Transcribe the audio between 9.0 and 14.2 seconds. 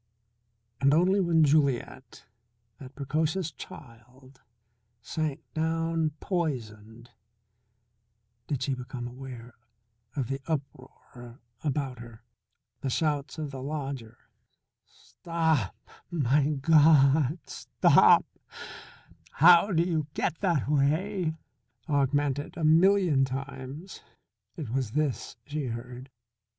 aware of the uproar about her. The shouts of the lodger,